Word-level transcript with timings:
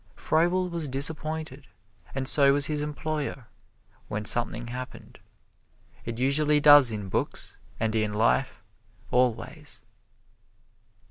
Froebel 0.15 0.67
was 0.67 0.87
disappointed 0.87 1.67
and 2.15 2.27
so 2.27 2.53
was 2.53 2.65
his 2.65 2.81
employer 2.81 3.45
when 4.07 4.25
something 4.25 4.69
happened. 4.69 5.19
It 6.05 6.17
usually 6.17 6.59
does 6.59 6.89
in 6.89 7.07
books, 7.07 7.57
and 7.79 7.93
in 7.95 8.11
life, 8.11 8.63
always. 9.11 9.83